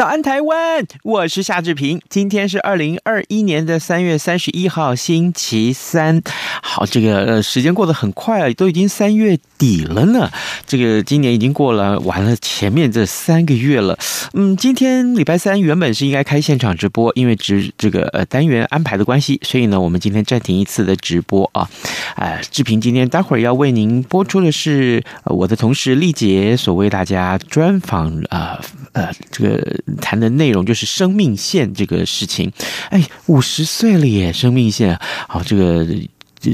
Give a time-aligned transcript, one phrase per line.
[0.00, 0.82] 早安，台湾！
[1.02, 2.00] 我是夏志平。
[2.08, 6.22] 今天是二零二一年的三月三十一号，星期三。
[6.62, 10.30] 好，这个呃，时间过得很快啊，都已经三月底了呢。
[10.66, 13.98] 这个今年已经过了完了前面这三个月了。
[14.32, 21.68] 嗯，今天礼拜三原本是应该开现场直播，因为直这个呃单元安排的关系，所以呢，我们今天暂停一次的直播啊。
[22.16, 28.58] 呃，志平今天待会儿要为您播出的是我的同事丽姐所为大家专访啊
[28.92, 29.78] 呃，呃这个。
[29.96, 32.52] 谈的内容就是生命线这个事情，
[32.90, 35.86] 哎，五十岁了耶，生命线，好，这个。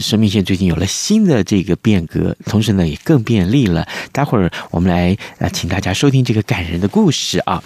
[0.00, 3.86] 生命线最近有了新的这个变革，同时呢也更便利了。
[4.12, 7.62] 待会儿我们来呃，请大家收听这个感人的故事啊。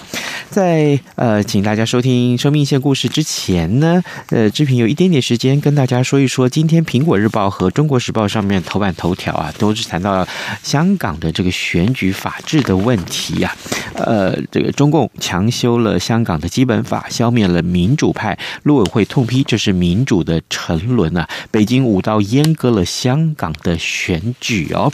[0.50, 10.26] 在呃，请大家收听生命线故事之前呢，呃，志平有一点点时间跟大家说一说，今天《苹果日报》和《中国时报》上面头版头条啊，都是谈到
[10.62, 13.54] 香港的这个选举法治的问题呀、
[13.94, 14.02] 啊。
[14.04, 21.28] 呃，这个中共强修了香港的基本法，消灭了民主派，陆委会痛批这是民主的沉沦啊。
[21.50, 24.92] 北京五大要阉割了香港的选举哦，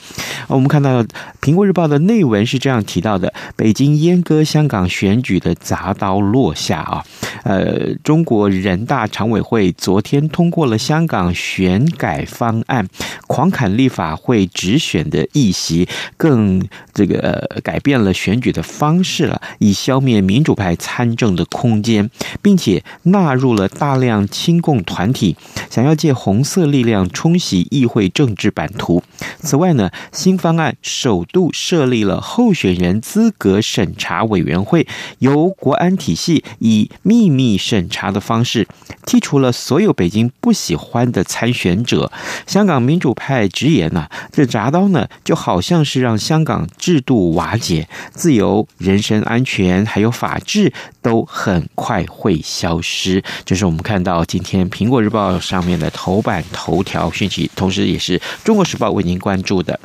[0.48, 1.02] 我们看到
[1.40, 7.02] 《苹果日报》的内文是这样提到的：北京阉割香港选举的铡刀落下啊！
[7.44, 12.86] 呃，中国人大常委会昨天通过了香港选改方案，
[13.26, 15.88] 狂砍立法会直选的议席，
[16.18, 16.62] 更
[16.92, 22.10] 这个、改变了选举的方式了，以消灭民主派参政的空间，
[22.42, 25.36] 并且纳入了大量亲共团体，
[25.70, 27.05] 想要借红色力量。
[27.10, 29.02] 冲洗议会政治版图。
[29.40, 34.86] 此外呢，新方案首度设立了候选人资格审查委员会，
[35.18, 38.66] 由国安体系以秘密审查的方式
[39.04, 42.10] 剔除了所有北京不喜欢的参选者。
[42.46, 53.22] 香港民主派直言呐，这铡刀呢，就好像是让香港制度瓦解，自由、人身安全还有法治都很快会消失。
[53.44, 56.95] 这是我们看到今天《苹果日报》上面的头版头条。
[56.96, 59.78] 条讯息，同时也是中国时报为您关注的。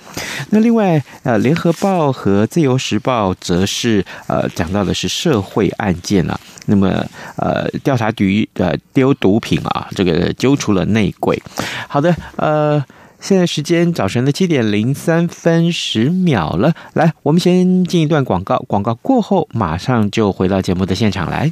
[0.51, 6.39] 那另外，呃，联合报和自由时报则是呃讲到的是社会案件、啊。
[6.67, 7.05] 那么，
[7.35, 11.41] 呃，调查局呃丢毒品啊，这个揪出了内鬼。
[11.89, 12.81] 好的，呃，
[13.19, 16.73] 现在时间早晨的七点零三分十秒了。
[16.93, 21.51] 来，我们先进一段广告，广告过后马上就回到节目的现场来。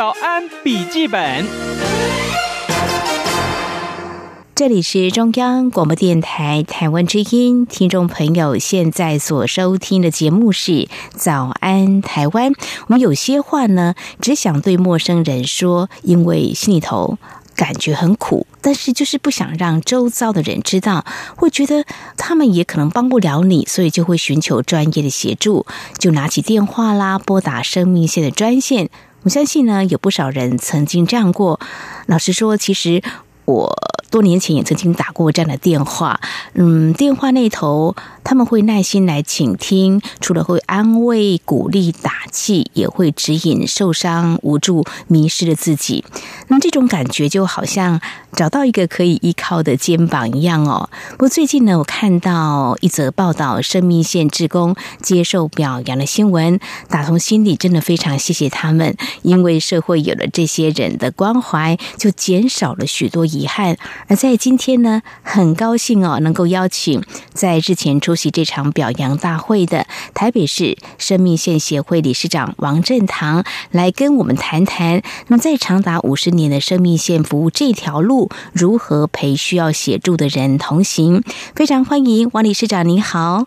[0.00, 1.46] 早安，笔记本。
[4.54, 10.72] 这里是中央广播电台台湾之音，听众朋友现在所收听的节目是
[11.14, 12.50] 《早安台湾》。
[12.86, 17.18] 我们有些话呢，只想对陌生人说，因为心里头
[17.54, 21.04] 感觉很苦，但是就是不想让周遭的人知道，
[21.36, 21.84] 会觉得
[22.16, 25.66] 他们也可能帮不了你，所以就会寻求专业的协助，
[25.98, 28.88] 就拿起电话啦，拨打生命线的专线。
[29.22, 31.60] 我相信呢，有不少人曾经这样过。
[32.06, 33.02] 老实说，其实
[33.44, 33.70] 我
[34.10, 36.20] 多年前也曾经打过这样的电话。
[36.54, 46.04] 嗯，电话那头他们会耐心来倾听，除了会安慰、鼓励、打气，也会指引受伤、无助、迷失的自己。
[46.48, 48.00] 那这种感觉就好像
[48.32, 50.90] 找到一个可以依靠的肩膀一样哦。
[51.12, 56.58] 不过最近呢，我看到一则报道，生命线志工接受表扬的新闻，
[56.88, 63.76] 打从心里真的非常谢谢他们，因为社会有了这些人的关怀，就减少了许多遗憾。
[64.08, 67.02] 而在今天呢，很高兴哦，能够邀请
[67.32, 75.02] 在日前出席这场表扬大会的台北市生命线协会理事长王振堂来跟我们谈谈。
[75.28, 81.22] 那么在长达五十年的生命线服务这条路，如何陪需要协助的人同行？
[81.54, 83.46] 非常欢迎王理事长，您好。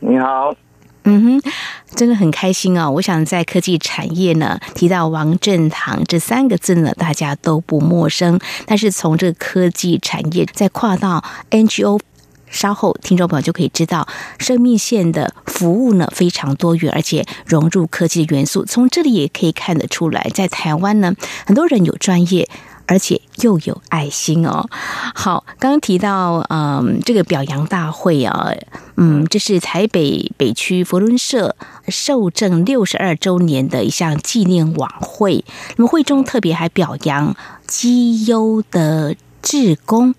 [0.00, 0.54] 你好。
[1.04, 1.52] 嗯哼，
[1.94, 2.90] 真的很开心啊、哦！
[2.90, 8.40] 我想在科技产业呢，提到王振堂这三个字呢，大家都不陌生。
[8.66, 12.00] 但是从这个科技产业再跨到 NGO，
[12.48, 14.08] 稍后听众朋友就可以知道，
[14.38, 18.64] 生命线的服务呢非常多元，而且融入科技的元素。
[18.64, 21.14] 从这里也可以看得出来，在台湾呢，
[21.44, 22.48] 很多人有专业。
[22.86, 24.68] 而且又有爱心哦。
[25.14, 28.52] 好，刚刚提到，嗯，这个表扬大会啊，
[28.96, 31.56] 嗯，这是台北北区佛伦社
[31.88, 35.44] 受证六十二周年的一项纪念晚会。
[35.76, 37.34] 那么会中特别还表扬
[37.66, 40.14] 绩优的志工。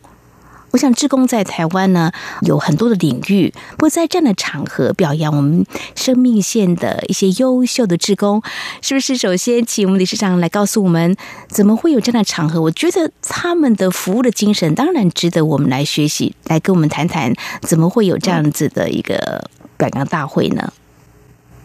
[0.76, 2.12] 我想，志工在台湾呢
[2.42, 8.44] 有很多的领域，不过在这样的场合表扬我们生命线的一些优秀的志工，
[8.82, 9.16] 是不是？
[9.16, 11.16] 首先，请我们理事长来告诉我们，
[11.48, 12.62] 怎么会有这样的场合？
[12.62, 20.74] 我觉得他们的服务的精神当然值得我们来学习，来跟我们谈谈，怎么会有这样子的一个表扬大会呢？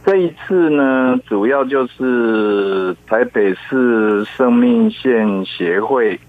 [0.06, 6.20] 这一次呢，主要就是台北市生命线协会。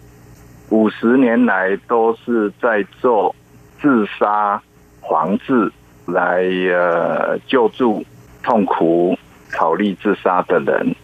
[0.71, 3.35] 五十年来都是在做
[3.79, 4.61] 自杀
[5.07, 5.71] 防治，
[6.05, 8.03] 来呃救助
[8.41, 9.17] 痛苦
[9.51, 10.95] 考虑自杀的人。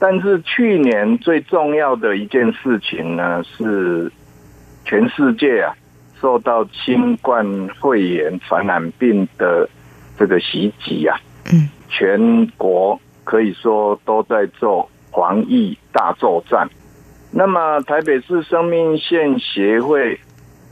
[0.00, 4.10] 但是去年最重要的一件事情呢，是
[4.84, 5.76] 全世界啊
[6.20, 7.46] 受到新冠
[7.80, 9.68] 肺炎传染病的
[10.18, 11.16] 这个袭击啊，
[11.52, 16.66] 嗯，全国可以说都在做防疫大作战。
[17.34, 20.20] 那么，台北市生命线协会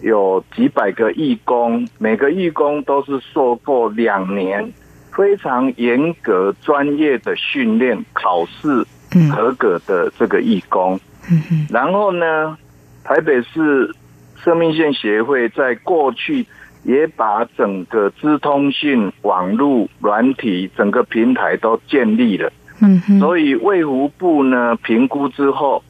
[0.02, 4.70] 有几百个义工，每个义工都是受过两年
[5.10, 8.86] 非常严格、专业的训练、考试
[9.32, 11.00] 合格的这个义工。
[11.70, 12.58] 然后呢，
[13.04, 13.94] 台北市
[14.44, 16.44] 生命线协会在过去
[16.84, 22.52] 也把整个资通讯网络软体整个平台都建立了。
[23.18, 25.82] 所以卫福部呢评估之后。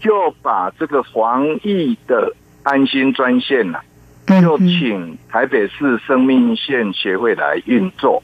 [0.00, 3.78] 就把这个防疫的安心专线呢、
[4.26, 8.22] 啊，就请台北市生命线协会来运作。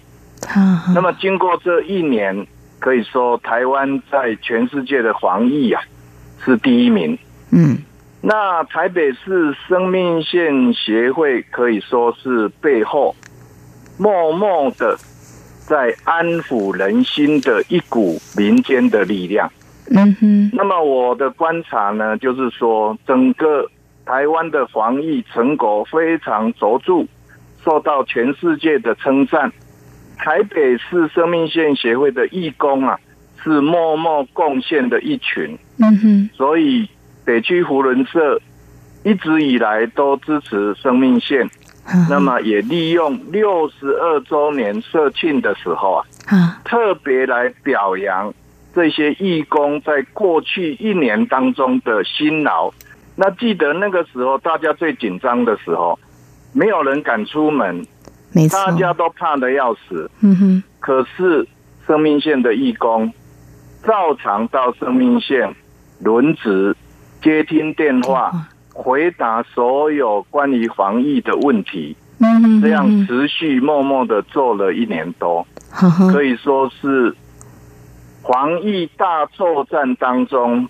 [0.94, 2.46] 那么经过这一年，
[2.78, 5.82] 可以说台湾在全世界的防疫啊
[6.44, 7.18] 是第一名。
[7.50, 7.78] 嗯，
[8.20, 13.16] 那台北市生命线协会可以说是背后
[13.96, 14.98] 默默的
[15.66, 19.50] 在安抚人心的一股民间的力量。
[19.90, 23.68] 嗯哼，那么我的观察呢，就是说，整个
[24.06, 27.06] 台湾的防疫成果非常卓著，
[27.64, 29.52] 受到全世界的称赞。
[30.16, 32.98] 台北市生命线协会的义工啊，
[33.42, 35.58] 是默默贡献的一群。
[35.78, 36.88] 嗯哼，所以
[37.24, 38.40] 北区胡伦社
[39.04, 41.50] 一直以来都支持生命线，
[42.08, 48.32] 那么也利用六十二周年社庆的时候啊，特别来表扬。
[48.74, 52.72] 这些义工在过去一年当中的辛劳，
[53.14, 55.96] 那记得那个时候大家最紧张的时候，
[56.52, 57.86] 没有人敢出门，
[58.32, 60.10] 没错，大家都怕的要死。
[60.22, 60.62] 嗯哼。
[60.80, 61.46] 可是
[61.86, 63.12] 生命线的义工
[63.84, 65.54] 照常到生命线
[66.00, 66.76] 轮值，
[67.22, 68.32] 接听电话，
[68.72, 71.96] 回答所有关于防疫的问题。
[72.18, 72.60] 嗯哼。
[72.60, 75.46] 这样持续默默的做了一年多，
[76.12, 77.14] 可以说是。
[78.26, 80.66] 防疫大作战当中，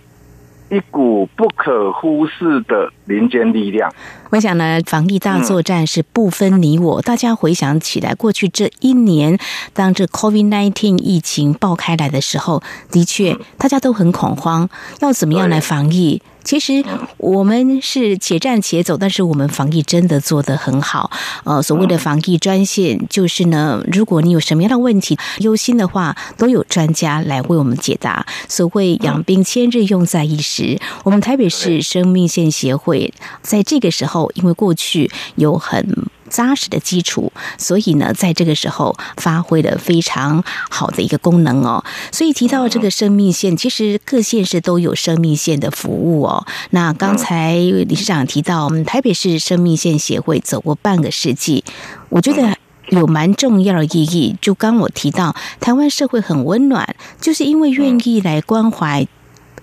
[0.71, 3.89] 一股不可忽视的民间力量。
[4.35, 7.01] 我想呢，防疫大作战是不分你我。
[7.03, 9.39] 大家回想起来，过去这一年，
[9.73, 12.61] 当这 COVID-19 疫情爆开来的时候，
[12.91, 16.21] 的确大家都很恐慌，要怎么样来防疫？
[16.43, 16.85] 其实
[17.17, 21.11] 我们是且战且走，但是我们防疫真的做得很好。
[21.45, 28.27] 呃，所谓的防疫专线，就是呢，如果你有什么样的问题，忧心的话，都有专家来为我们解答。
[28.47, 30.79] 所谓养兵千日，用在一时。
[31.05, 41.85] 我们台北市生命线协会在这个时候，因为过去有很扎实的基础，所以呢，在这个时候发挥了非常好的一个功能哦。
[42.11, 46.47] 所以提到这个生命线，其实各县市都有生命线的服务哦。
[46.71, 51.65] 那刚才理事长提到，我们台北市生命线协会走过半个世纪，
[52.09, 52.57] 我觉得。
[52.91, 59.09] 有蛮重要的意义，就刚我提到，台湾社会很温暖，就是因为愿意来关怀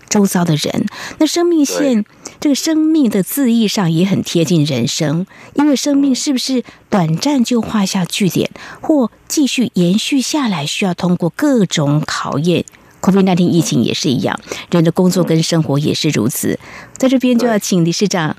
[0.10, 0.88] 周遭的人。
[1.20, 2.04] 那生命线
[2.42, 8.50] 这个生命的字义上也很贴近人生，因为生命是不是短暂就画下句点，
[8.82, 12.66] 或继续延续下来，需要通过各种考验。
[13.00, 14.40] COVID-19 疫情也是一样，
[14.72, 16.60] 人的工作跟生活也是如此。
[16.98, 18.36] 在这边就要请理事长。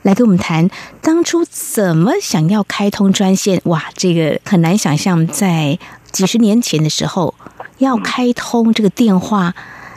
[0.00, 0.68] 来跟我们谈
[1.00, 3.60] 当初怎么想要开通专线？
[3.66, 5.78] 哇，这个很难想象，在
[6.10, 7.34] 几十年前的时候
[7.78, 9.54] 要开通这个电话，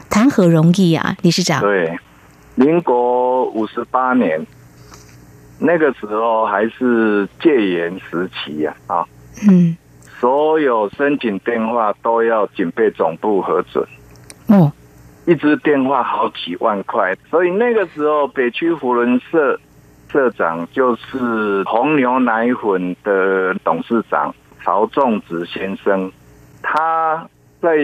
[0.07, 1.59] 谈何容易啊，理事长。
[1.62, 1.97] 对，
[2.55, 4.45] 民国五十八年
[5.59, 9.05] 那个时候还是戒严时期呀，啊，
[9.47, 9.77] 嗯，
[10.19, 13.85] 所有申请电话都要警备总部核准，
[14.47, 14.71] 哦，
[15.25, 19.59] 一支电话好几万块，所以那个时候北区福伦社。
[20.12, 24.33] 社长就是红牛奶粉的董事长
[24.63, 26.09] 曹仲子先生，
[26.62, 27.27] 他
[27.59, 27.75] 在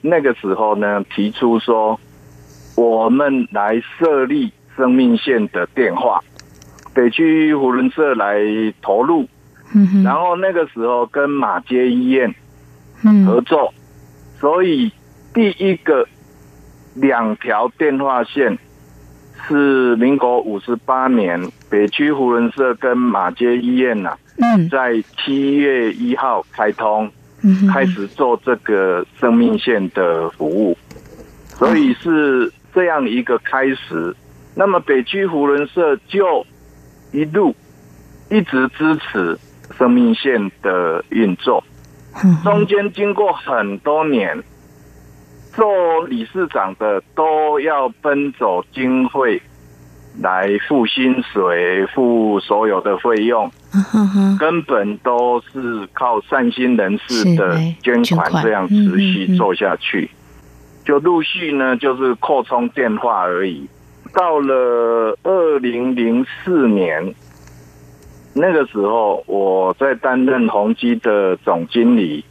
[0.00, 1.98] 那个时候呢提出说，
[2.76, 6.20] 我们来设立生命线的电话，
[6.94, 8.38] 北区胡伦社来
[8.80, 9.26] 投入，
[10.04, 12.32] 然后那个时候跟马街医院
[13.26, 13.72] 合作，
[14.38, 14.92] 所以
[15.34, 16.06] 第一个
[16.94, 18.56] 两条电话线。
[19.48, 21.40] 是民国五十八年，
[21.70, 24.08] 北区胡伦社跟马街医院呐、
[24.40, 27.08] 啊，在七月一号开通，
[27.72, 30.76] 开始做这个生命线的服务，
[31.54, 34.14] 所以是这样一个开始。
[34.54, 36.46] 那么北区扶轮社就
[37.10, 37.56] 一路
[38.30, 39.38] 一直支持
[39.78, 41.64] 生命线的运作，
[42.44, 44.44] 中间经过很多年。
[45.54, 49.40] 做理事长的都要奔走经费
[50.20, 53.50] 来付薪水、付所有的费用，
[54.38, 60.10] 根本都是靠善心人士的捐款这样持续做下去。
[60.86, 63.68] 就陆续呢，就是扩充电话而已。
[64.14, 67.12] 到了二零零四年
[68.32, 72.24] 那个时候，我在担任宏基的总经理。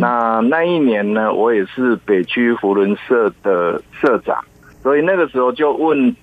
[0.00, 4.42] 那那一年呢，我也是北区福伦社的社长，
[4.82, 6.16] 所以那个时候就问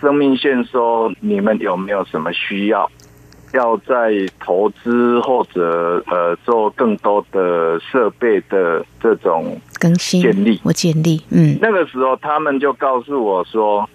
[0.00, 2.90] 生命线说：你们有没有什么需要，
[3.52, 10.60] 要在投资或者呃做更多的设备的这种更新建立？
[10.64, 13.88] 我建立，嗯，那个时候他们就告诉我说：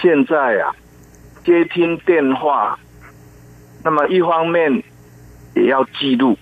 [0.00, 0.74] 现在啊，
[1.44, 2.78] 接听电话，
[3.84, 4.82] 那么一方面
[5.54, 6.36] 也要记录。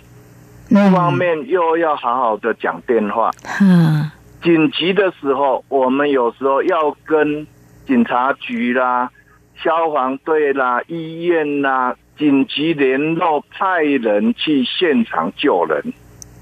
[0.70, 3.30] 一方面又要好好的讲电话，
[3.62, 4.10] 嗯，
[4.42, 7.46] 紧急的时候，我们有时候要跟
[7.86, 9.10] 警察局啦、
[9.56, 15.80] 消防队啦、医院啦紧急联络，派人去现场救人。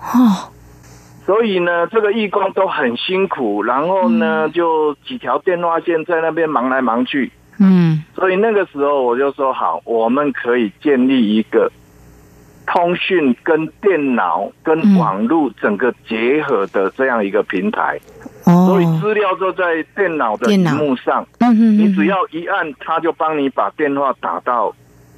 [0.01, 0.51] 哦，
[1.25, 7.31] 所以呢，这个义工都很辛苦，然后呢，就几条电话线在那边忙来忙去。
[7.61, 11.71] 嗯，所以那个时候我就说好，我们可以建立一个。
[12.69, 17.97] 通讯跟电脑跟网络整个结合的这样一个平台，
[18.45, 21.25] 嗯、所以资料都在电脑的屏幕上。
[21.79, 24.75] 你只要一按，它就帮你把电话打到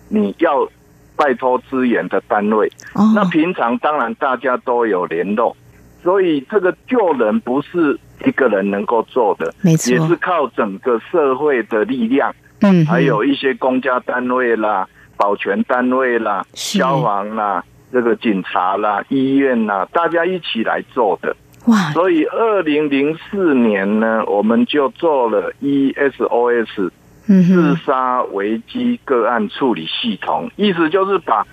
[0.09, 0.69] 你要
[1.17, 2.71] 拜托支援的单位。
[2.95, 5.57] 哦、那平常当然大家都有联络，
[6.03, 12.35] 所以这个救人不是一个人能够做的，没错，也是靠整个社会的力量。
[12.61, 14.89] 嗯，还有一些公家单位啦。
[15.21, 17.61] 保全单位啦，消防啦，
[17.91, 21.35] 这个警察啦，医院啦，大家一起来做的。
[21.67, 21.91] 哇！
[21.91, 26.89] 所以二零零四年呢，我们就做了 ESOS
[27.29, 31.47] 自杀危机个案处理系统，意思就是把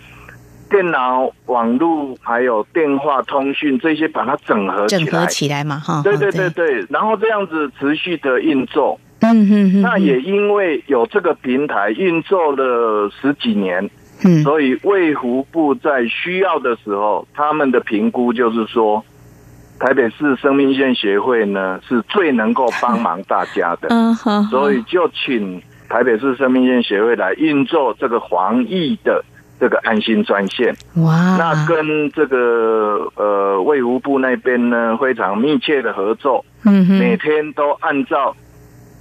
[0.70, 6.02] 电脑、网络还有电话通讯这些把它整合起来，整合起来嘛，哈。
[6.04, 9.00] 对对对对，然后这样子持续的运作。
[9.22, 13.90] 嗯哼，那也因为有这个平台运作了十几年，
[14.24, 19.04] 嗯，所以卫福部在需要的时候，他们的评估就是说，
[19.80, 23.90] 台北市生命线协会呢是最能够帮忙大家的，
[24.50, 29.24] 所以就请台北市生命线协会来运作这个防疫的
[29.60, 30.74] 这个安心专线。
[30.96, 38.36] 哇，那跟这个呃卫福部那边呢非常密切的合作，嗯哼，每天都按照。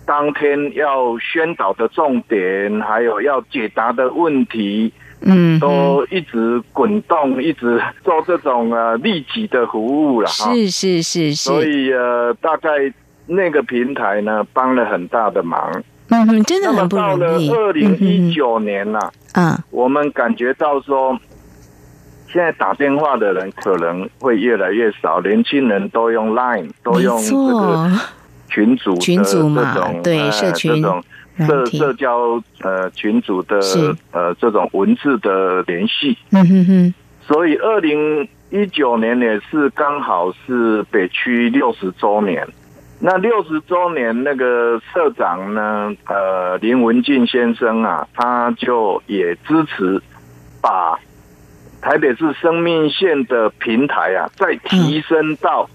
[0.07, 4.93] 当天要宣导的重点，还有要解答的问题，
[5.27, 10.53] 嗯，都一直滚动，一直做这种呃利己的服务了哈。
[10.53, 12.69] 是是是是，所以呃，大概
[13.27, 15.83] 那个平台呢，帮了很大的忙。
[16.11, 17.49] 嗯哼，真的很不容易。
[17.49, 18.99] 到了二零一九年呐，
[19.33, 21.19] 嗯，我们感觉到说，
[22.31, 27.91] 现在打电话的人可能会越来越少，年轻人都用 Line，都用这个
[28.49, 30.85] 群组群组嘛，对，社群。
[31.39, 33.59] 社社交呃群组的
[34.13, 36.95] 呃这种文字的联系，嗯哼哼，
[37.27, 42.47] 所以二零一九年也是刚好是北区六十周年。
[43.01, 50.01] 那六十周年那个社长呢，呃林文进先生啊，他就也支持
[50.63, 50.99] 把
[51.83, 55.69] 台北市生命线的平台啊，再提升到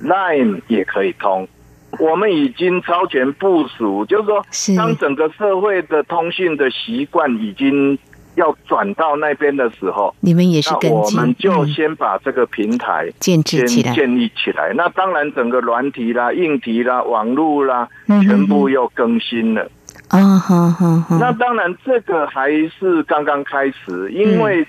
[0.00, 1.48] Line 也可以通。
[1.98, 7.98] 我们已经超前部署，就是说，当整个社会的通讯的习惯已经
[8.34, 14.72] 要转到那边的时候，你们也是跟进，我们就先把这个平台建设起来，建立起来。
[14.74, 19.70] 那当然，整个软体啦、硬体啦、网络啦，全部又更新了。
[20.08, 21.18] 啊，好好好。
[21.18, 24.66] 那当然，这个还是刚刚开始，因为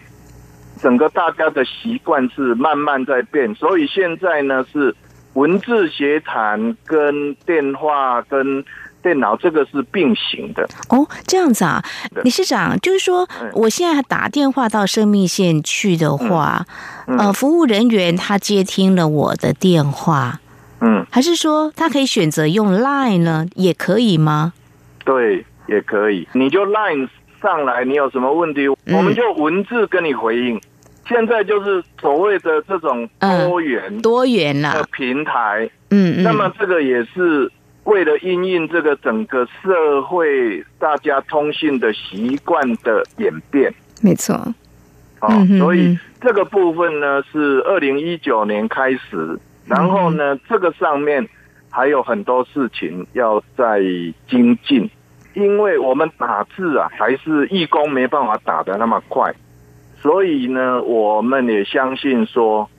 [0.80, 4.96] 整个大家的习惯是慢慢在变，所以现在呢是。
[5.38, 8.66] 文字协谈跟电话跟
[9.04, 10.68] 电脑这个是并行的。
[10.90, 11.84] 哦，这样子啊，
[12.24, 16.66] 理事长，就是说，我现在打电话到生命线去的话，
[17.06, 17.16] 嗯。
[17.18, 20.40] 嗯、呃，服务人员他接听了我的电话，
[20.82, 23.46] 嗯，还是说他可以选择用 Line 呢？
[23.54, 24.54] 也可以吗？
[25.06, 27.08] 对，也可以，你就 Line
[27.40, 30.60] 上来，你有什么问题，嗯、我们就文字跟你回应。
[31.08, 37.50] 现在就是所谓的这种多元、嗯、多元啦的平台，嗯，那么这个也是
[37.86, 44.36] 为了因应这个整个社会大家通信的习惯的演变，没错，
[45.22, 51.26] 哦，嗯、所以这个部分呢是二零一九年开始，然后呢、嗯、这个上面
[51.70, 53.82] 还有很多事情要在
[54.30, 54.90] 精进，
[55.34, 59.34] 因为我们打字啊还是义工没办法打得那么快。
[60.02, 62.70] 所以呢，我们也相信说，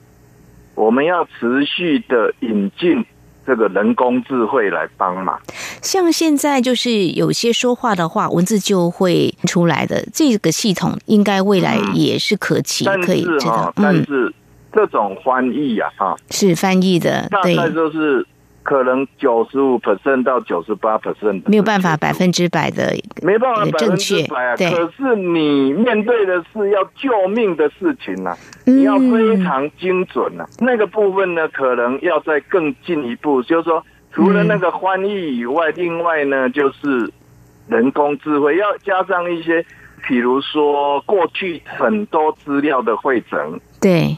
[0.74, 3.04] 我们要持续的引进
[3.46, 5.40] 这个人工智慧来帮忙。
[5.82, 13.72] 像现在就是有些说话的话，文字就会出来的这个系统，应该未来也是可期，嗯、可以知道。
[13.76, 14.32] 但是
[14.72, 18.26] 这种翻译啊，哈、嗯，是翻译的，对，大概就是。
[18.68, 24.56] 可能九十五 percent 到九十八 percent 没有办法百分之百的没办法百分之百啊。
[24.56, 30.50] 可是你面对的是要救命的事情呐、啊，你要非常精准呐、啊。
[30.58, 37.10] 那个部分呢，可能要再更进一步，就是说，除了那个翻译以外，另外呢，就是
[37.68, 39.64] 人工智慧要加上一些，
[40.06, 43.58] 比如说过去很多资料的汇整。
[43.80, 44.14] 对，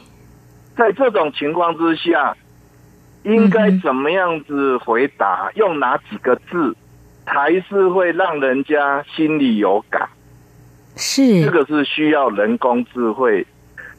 [0.75, 2.35] 在这种情况之下。
[3.23, 5.49] 应该怎么样子回答？
[5.49, 6.75] 嗯、用哪几个字，
[7.25, 10.09] 才是会让人家心里有感？
[10.95, 13.45] 是这个是需要人工智慧，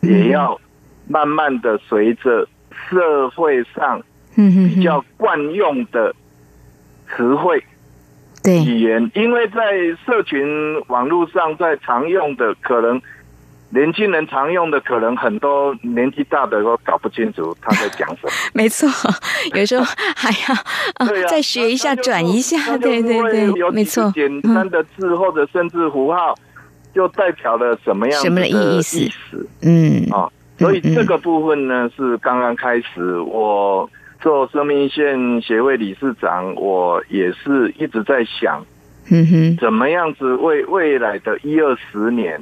[0.00, 0.60] 也要
[1.08, 2.46] 慢慢的随着
[2.90, 4.02] 社会上
[4.34, 6.14] 比较惯用的
[7.08, 7.62] 词汇、
[8.42, 9.72] 对语言，因为在
[10.04, 13.00] 社群网络上，在常用的可能。
[13.74, 18.30] 年轻人常用的，可能很多年纪大的都搞不清楚他在讲什么。
[18.52, 18.86] 没错，
[19.54, 19.82] 有时候
[20.14, 24.12] 还要再学一下，转一下，对对对，没错。
[24.14, 26.34] 简单的字或者甚至符号，
[26.94, 29.10] 就代表了什么样的意思？
[29.62, 33.18] 嗯啊，所以这个部分呢，是刚刚开始。
[33.20, 33.88] 我
[34.20, 38.62] 做生命线协会理事长，我也是一直在想，
[39.10, 42.38] 嗯哼，怎么样子为未来的一二十年。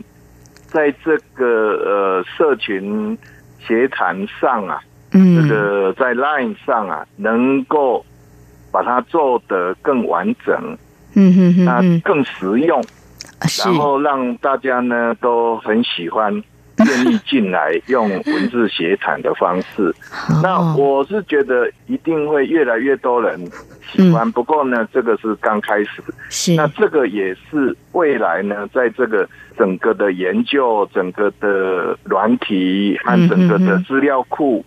[0.73, 1.45] 在这个
[1.85, 3.17] 呃社群
[3.59, 4.81] 协谈上啊，
[5.13, 8.05] 嗯，这个在 Line 上啊，能够
[8.73, 10.79] 把它做得更完整，
[11.15, 12.83] 嗯哼哼，那更实用，
[13.65, 16.43] 然后让大家呢都很喜欢。
[16.87, 19.95] 愿意进来用文字写产的方式，
[20.43, 23.38] 那我是觉得一定会越来越多人
[23.93, 24.31] 喜欢。
[24.33, 26.55] 不过呢，这个是刚开始，是。
[26.55, 34.64] 那这个也是未来呢，在这个整个的研究、整个的软体和整个的资料库。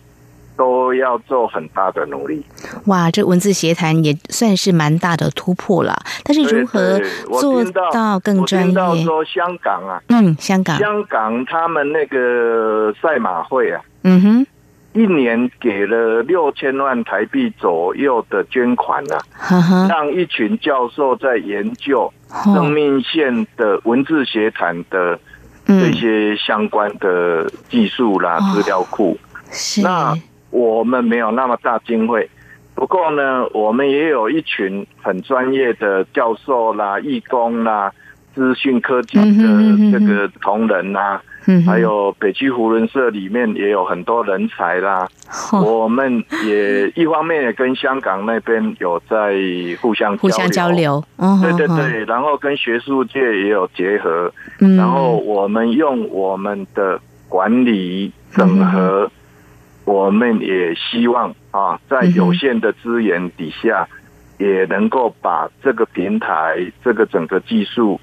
[0.56, 2.44] 都要做很大的努力。
[2.86, 5.94] 哇，这文字协谈也算是蛮大的突破了。
[6.22, 7.00] 但是如何
[7.40, 8.74] 做到更专业？
[8.74, 14.46] 到说香港啊，嗯，香港，香港他们那个赛马会啊，嗯哼，
[14.92, 22.12] 一年给了六千万台币左右的捐款啊，呵呵，让一群教授在研究
[22.44, 25.18] 生命线的文字协谈的
[25.66, 29.18] 这些相关的技术啦、资、嗯、料库。
[29.50, 29.82] 是。
[29.82, 30.14] 那
[30.54, 32.30] 我们没有那么大经费，
[32.76, 37.92] 不过呢，我们也有一群很专业的教授啦、义工啦、
[38.32, 41.20] 资讯科技的这个同仁啦。
[41.46, 45.06] 嗯，还有北区胡人社里面也有很多人才啦。
[45.52, 49.34] 哦、我们也一方面也跟香港那边有在
[49.82, 51.04] 互相互相交流。
[51.16, 54.32] 哦、对对对、哦，然后跟学术界也有结合。
[54.60, 59.10] 嗯，然后我们用我们的管理整合，嗯、
[59.84, 63.86] 我们也希望啊，在有限的资源底下，
[64.38, 68.00] 也能够把这个平台、这个整个技术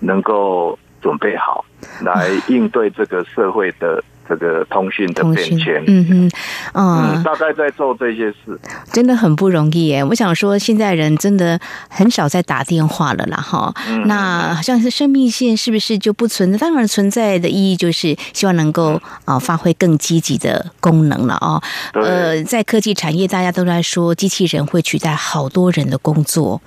[0.00, 1.64] 能够准备好。
[2.02, 6.30] 来应对这个社会的这个通讯的变迁，嗯哼，
[6.74, 8.58] 嗯，嗯，大概在做这些事，
[8.92, 10.04] 真的很不容易耶。
[10.04, 14.06] 我想说，现在人真的很少在打电话了啦，哈、嗯。
[14.06, 16.58] 那好像是生命线是不是就不存在？
[16.58, 21.62] 当然存在的意义就是希望能够啊发挥更积极的功能了哦。
[21.94, 26.60] 呃，在科技产业，大家都在说机器人会取代好多人的工作。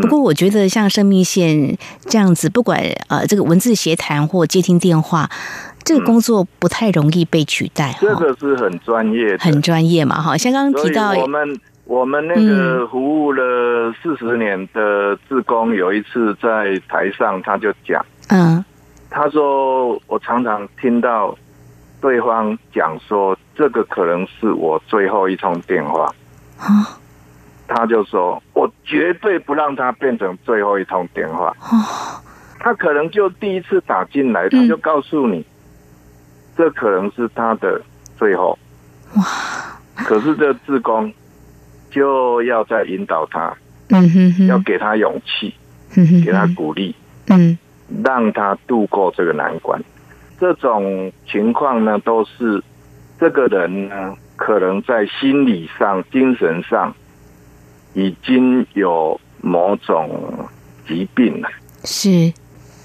[0.00, 1.76] 不过，我觉得像生命线
[2.08, 5.28] 这样子，不管呃这个文字协谈或接听电话。
[5.82, 10.36] 这个工作不太容易被取代，这个是很专业的，很专业嘛，哈。
[10.36, 18.64] 像刚刚提到，我们我们那个服务了四十年的志工，有一次在台上，他就讲，嗯，
[19.08, 21.36] 他说我常常听到
[22.00, 26.12] 对方讲说，这个可能是我最后一通电话，
[26.58, 26.98] 啊，
[27.66, 31.56] 他就说我绝对不让他变成最后一通电话，
[32.60, 35.44] 他可能就第一次打进来，他就告诉你。
[36.60, 37.80] 这可能是他的
[38.18, 38.58] 最后
[39.14, 39.24] 哇！
[39.94, 41.10] 可是这志工
[41.90, 43.56] 就要再引导他，
[43.88, 45.54] 嗯哼哼，要给他勇气，
[45.96, 46.94] 嗯哼，给他鼓励，
[47.28, 47.58] 嗯，
[48.04, 49.82] 让他度过这个难关。
[50.38, 52.62] 这种情况呢，都是
[53.18, 56.94] 这个人呢，可能在心理上、精神上
[57.94, 60.46] 已经有某种
[60.86, 61.48] 疾病了。
[61.84, 62.30] 是，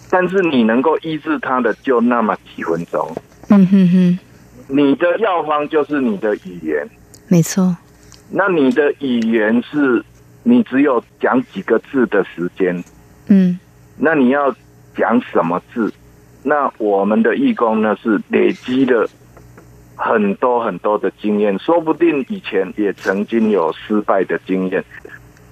[0.09, 3.05] 但是你能够医治他的，就那么几分钟。
[3.49, 4.19] 嗯哼哼，
[4.67, 6.89] 你的药方就是你的语言，
[7.27, 7.77] 没错。
[8.29, 10.03] 那你的语言是，
[10.43, 12.83] 你只有讲几个字的时间，
[13.27, 13.59] 嗯。
[13.97, 14.53] 那你要
[14.95, 15.93] 讲什么字？
[16.43, 19.07] 那我们的义工呢，是累积了
[19.95, 24.83] 很多很多的经验，说不定以前也曾经有失败的经验。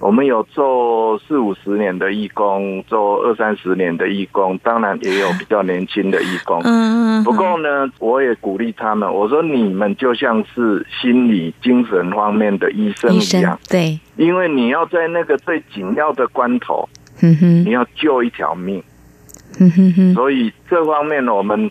[0.04, 6.60] 我们有做四五十年的义工，做二三十年的义工，当然也有比较年轻的义工。
[6.62, 16.86] 嗯，不过呢，我也鼓励他们，我说你们就像是心理、精神方面的医生一样，对，因为你要在那个最紧要的关头，
[17.22, 18.84] 嗯哼，你要救一条命，
[19.58, 21.70] 嗯哼哼，所以这方面呢，我们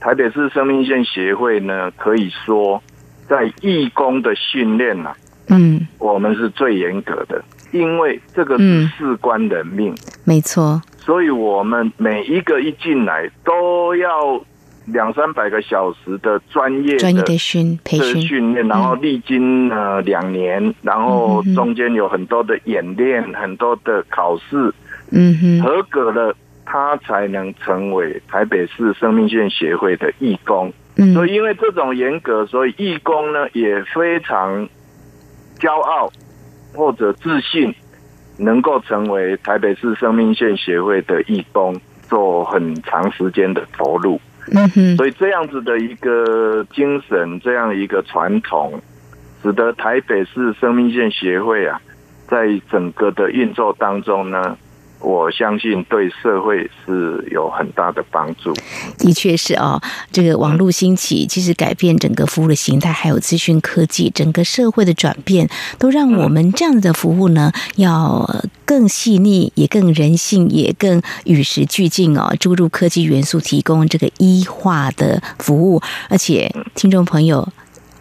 [0.00, 2.82] 台北市生命线协会呢，可以说
[3.28, 5.14] 在义工的训练啊，
[5.46, 7.40] 嗯，我们是最严格的。
[7.72, 14.40] 因为这个是事关人命，嗯、没错，所以我们每一个一进来都要
[14.86, 18.22] 两三百个小时的专业专业的训培训。
[18.22, 24.72] 训练，然后历经呃两年，然后中间有很多的演练，很多的考试，
[25.10, 30.72] 嗯哼，合格了，他才能成为台北市生命线协会的义工。
[30.96, 34.66] 嗯，所以因为这种严格，所以义工呢也非常
[35.60, 36.10] 骄傲。
[36.74, 37.74] 或者自信，
[38.36, 41.74] 能够成为台北市生命线协会的义工，
[42.08, 44.20] 做很长时间的投入。
[44.52, 48.80] 嗯哼，所以这样子的一个精神，这样一个传统，
[49.42, 51.80] 使得台北市生命线协会啊，
[52.26, 54.56] 在整个的运作当中呢。
[55.00, 58.52] 我相信对社会是有很大的帮助。
[58.98, 59.80] 的确是哦，
[60.10, 68.28] 这个网络兴起，其实改变整个服务的形态，还有资讯科技，整个社会的转变，都让我们这样子的服务呢，要
[68.64, 72.34] 更细腻，也更人性，也更与时俱进哦。
[72.40, 77.48] 注入科技元素，提供这个医化的服务，而且听众朋友，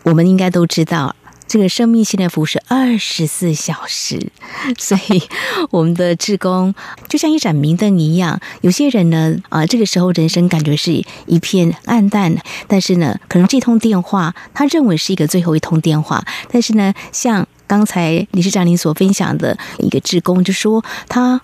[0.03, 1.15] 我们应该都知道。
[1.47, 4.31] 这个生命线的服务是二十四小时，
[4.77, 5.21] 所以
[5.69, 6.75] 我们的志工
[7.07, 8.39] 就像一盏明灯一样。
[8.61, 12.35] 有些人呢，啊，这个时候人生感觉是一片暗淡，
[12.67, 16.25] 但是呢，可能这通电话他认为是一个最后一通电话。
[16.51, 21.39] 但是呢，像刚才理事长您所分享的一个志工就说，他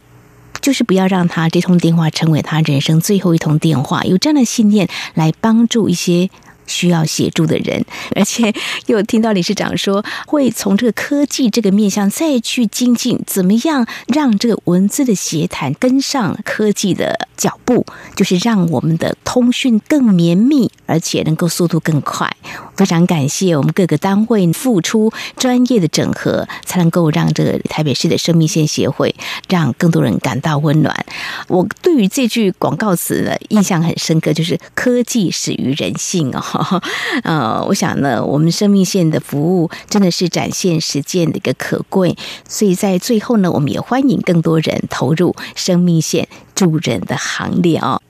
[0.61, 6.29] 就是不要让他这通电话成为他人生最后一通电话，有这样的信念来帮助一些。
[6.67, 7.83] 需要协助的人，
[8.15, 8.53] 而且
[8.87, 22.35] 又听到理事长说，会从这个科技这个面向再去精进，怎么样让这个文字的协谈跟上科技的脚步，就是让我们的通讯更绵密，而且能够速度更快。
[22.75, 29.15] 非常感谢我们各个单位付出专业的整合，才能够让这个台北市的生命线协会
[29.47, 31.05] 让更多人感到温暖。
[31.47, 36.43] 我对于这句广告词呢，印象很深刻，就是科技始于人性哦。
[37.23, 42.15] 呃，我想呢，我们生命线的服务真的是展现实践的一个可贵，
[42.47, 48.01] 所以在最后呢，我们也欢迎更多人投入生命线助人的行列哦。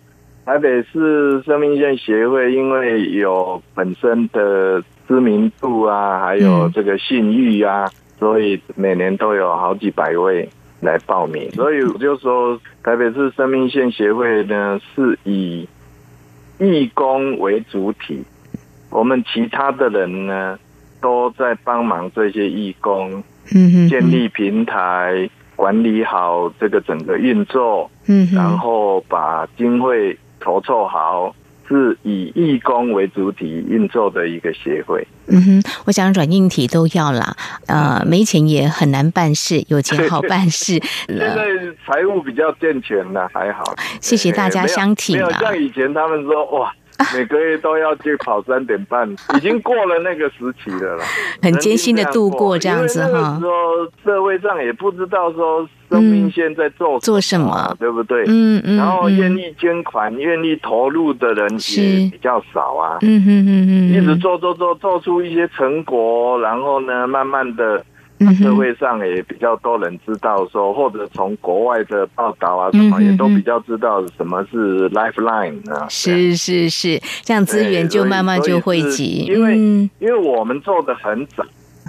[0.46, 10.50] 台北市生命线协会因为有本身的知名度啊，还有这个信誉啊，所以每年都有好几百位
[10.82, 11.50] 来报名。
[11.52, 15.66] 所以我就说，台北市生命线协会呢是以
[16.60, 18.22] 义工为主体，
[18.94, 20.58] 我们其他的人呢
[21.02, 23.24] 都在帮忙这些义工，
[23.90, 27.90] 建立平台，管理好这个整个运作，
[28.34, 30.18] 然后把经费。
[30.44, 31.34] 筹措好，
[31.70, 35.08] 是以义工为主体运作的一个协会。
[35.28, 37.34] 嗯哼，我想软硬体都要啦。
[37.68, 40.74] 呃，没钱也很难办事，有钱好办事。
[41.08, 41.46] 现在
[41.86, 43.64] 财务比较健全了，还好。
[44.02, 45.28] 谢谢大家相挺啊。
[45.30, 46.74] 没有像以前他们说哇。
[47.14, 51.06] 每个月都要去跑三点半，已经过了那个时期了啦。
[51.42, 53.38] 很艰辛的度过这样子哈。
[53.42, 53.52] 说
[54.04, 58.24] 社会上也不知道说生命线在做做什么，对不对？
[58.28, 58.78] 嗯嗯。
[58.78, 62.98] 然后愿意捐款、愿意投入的人也比较少啊。
[63.02, 63.94] 嗯嗯嗯嗯。
[63.94, 67.84] 一直做做做做出一些成果，然后呢，慢慢的。
[68.36, 75.88] 社会上也比较多人知道说，或者从国外的报道啊什么，也都比较知道什么是 Lifeline 啊。
[75.90, 79.26] 是是是，这样资源就慢慢就汇集。
[79.28, 79.58] 因为
[80.00, 81.44] 因为我们做的很早。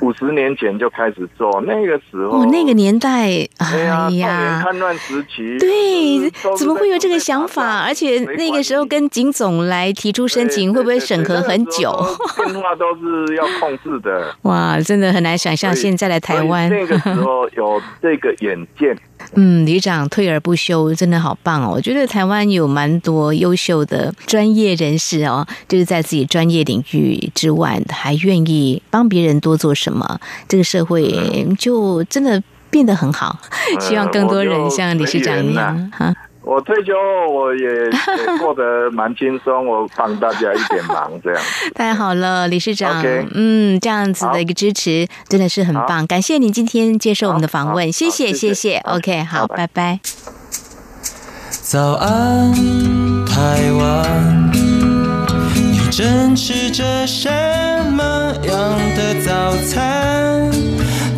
[0.05, 3.79] 五十年前就开始做，那个时候，哦，那个年代，哎
[4.19, 7.81] 呀，戡乱时期，对，怎么会有这个想法？
[7.87, 11.91] 而且那个时候跟警总来提出申请，会不会审核很久？
[12.37, 14.35] 电话都是要控制的。
[14.43, 16.69] 哇，真的很难想象现在的台湾。
[16.69, 18.95] 那个时候有这个远见。
[19.35, 21.73] 嗯，旅长退而不休，真的好棒哦！
[21.75, 33.39] 我觉得台湾有蛮多优秀的专业人士哦，就是在自己专业领域之外，还愿意帮别人多做什么，这个社会就真的变得很好。
[33.81, 36.15] 希望更多人像理事长一样哈。
[36.47, 41.43] 我退休后，我也 也过得蛮轻松，我帮大家一点忙，这样。
[41.75, 50.01] 太好了，理事长，okay, 嗯，这样子的一个支持真的是很棒，感谢您今天接受我们的访问，谢谢，谢谢，OK，好，拜拜。
[51.51, 52.53] 早安，
[53.25, 57.31] 台湾，你正吃着什
[57.91, 58.05] 么
[58.43, 58.55] 样
[58.95, 60.74] 的早餐？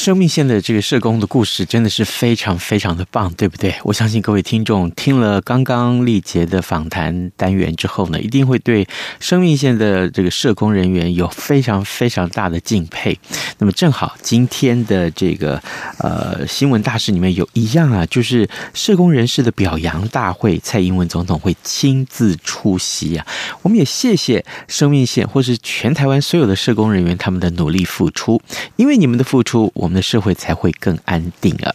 [0.00, 3.74] 生命线的这个社工的故事真的是非常非常的棒，对不对？
[3.84, 13.18] 我相信各位听众听了刚刚丽杰的访谈单元之后呢，一定会对生命线的这个社工人员有非常非常大的敬佩。
[13.58, 15.62] 那么正好今天的这个
[15.98, 23.26] 呃新闻大事里面有一样啊，就是社工人士的表扬大会，蔡英文总统会亲自出席啊。
[23.60, 28.40] 我们也谢谢生命线或是全台湾所有的社工人员他们的努力付出，
[28.76, 29.89] 因为你们的付出，我。
[29.90, 31.74] 我们的社会才会更安定啊！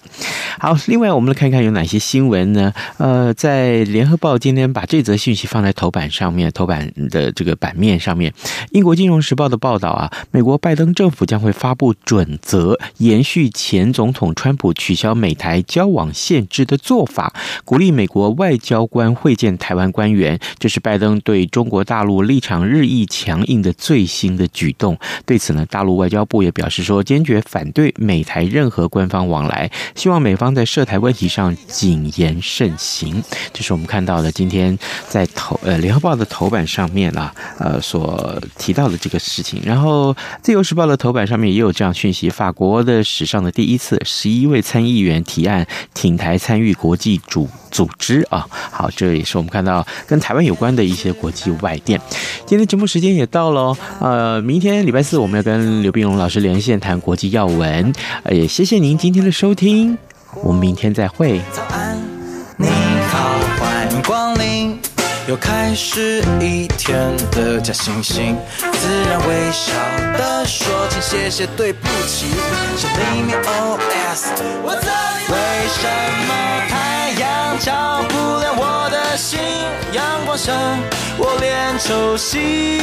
[0.57, 2.73] 好，另外我们来看看有哪些新闻呢？
[2.95, 8.33] 呃，在联合报今天把这则讯息放在头版上面，头版的这个版面上面。
[8.71, 17.33] 英国金融时报的报道啊，美国拜登政府将会发布准则，延续前总统川普取消美台交往限制的做法，
[17.65, 20.39] 鼓励美国外交官会见台湾官员。
[20.57, 24.97] 这是拜登对中国大陆立场日益强硬的最新的举动。
[25.25, 27.93] 对此呢，大陆外交部也表示说，坚决反对。
[28.05, 33.23] 美台任何官方往来，希望美方在涉台问题上谨言慎行。
[33.51, 34.77] 这是我们看到的今天
[35.09, 39.59] 在头呃联合报的头版上面啊，呃所提到的这个事情。
[39.65, 48.47] 然后自由时报的头版上面也有这样讯息：法国的史上的第一次，十一位参议员提案挺台参与国际组组织啊。
[48.71, 51.99] 好，这也是我们看到跟台湾有关的一些国际外电。
[52.45, 57.91] 今天节目时间也到了，呃，明天礼拜四我们要跟刘碧荣老师连线谈国际要闻。
[58.31, 59.97] 也谢谢您今天的收听，
[60.43, 61.41] 我们明天再会。
[61.51, 61.97] 早安，
[62.57, 62.67] 你
[63.09, 64.79] 好，欢迎光临。
[65.27, 69.73] 又开始一天的假惺惺，自然微笑
[70.15, 72.27] 的说声谢谢对不起，
[72.77, 74.27] 心里面 OS
[74.63, 75.35] 我这里为
[75.67, 75.81] 什
[76.27, 76.31] 么
[76.69, 79.39] 太阳照不亮我的心？
[79.93, 80.53] 阳光下
[81.17, 82.81] 我脸抽稀。